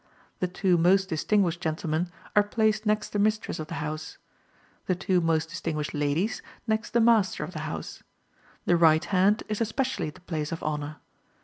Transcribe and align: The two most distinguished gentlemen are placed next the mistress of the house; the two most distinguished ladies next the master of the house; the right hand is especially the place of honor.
The 0.39 0.47
two 0.47 0.79
most 0.79 1.09
distinguished 1.09 1.61
gentlemen 1.61 2.11
are 2.35 2.41
placed 2.41 2.87
next 2.87 3.13
the 3.13 3.19
mistress 3.19 3.59
of 3.59 3.67
the 3.67 3.75
house; 3.85 4.17
the 4.87 4.95
two 4.95 5.21
most 5.21 5.49
distinguished 5.49 5.93
ladies 5.93 6.41
next 6.65 6.93
the 6.93 6.99
master 6.99 7.43
of 7.43 7.53
the 7.53 7.59
house; 7.69 8.01
the 8.65 8.75
right 8.75 9.05
hand 9.05 9.43
is 9.47 9.61
especially 9.61 10.09
the 10.09 10.19
place 10.21 10.51
of 10.51 10.63
honor. 10.63 10.95